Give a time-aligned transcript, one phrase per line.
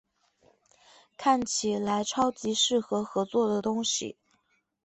[1.15, 4.17] 看起来是超级适合合作的东西